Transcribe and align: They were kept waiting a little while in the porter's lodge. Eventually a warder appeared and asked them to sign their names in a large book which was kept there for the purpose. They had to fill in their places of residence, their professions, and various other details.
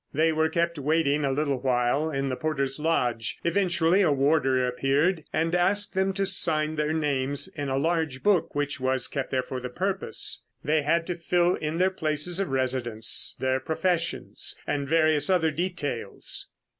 They 0.11 0.31
were 0.31 0.49
kept 0.49 0.79
waiting 0.79 1.23
a 1.23 1.31
little 1.31 1.59
while 1.61 2.09
in 2.09 2.29
the 2.29 2.35
porter's 2.35 2.79
lodge. 2.79 3.37
Eventually 3.43 4.01
a 4.01 4.11
warder 4.11 4.65
appeared 4.67 5.23
and 5.31 5.53
asked 5.53 5.93
them 5.93 6.11
to 6.13 6.25
sign 6.25 6.75
their 6.75 6.91
names 6.91 7.47
in 7.49 7.69
a 7.69 7.77
large 7.77 8.23
book 8.23 8.55
which 8.55 8.79
was 8.79 9.07
kept 9.07 9.29
there 9.29 9.43
for 9.43 9.59
the 9.59 9.69
purpose. 9.69 10.43
They 10.63 10.81
had 10.81 11.05
to 11.05 11.13
fill 11.13 11.53
in 11.53 11.77
their 11.77 11.91
places 11.91 12.39
of 12.39 12.49
residence, 12.49 13.37
their 13.39 13.59
professions, 13.59 14.55
and 14.65 14.89
various 14.89 15.29
other 15.29 15.51
details. 15.51 16.49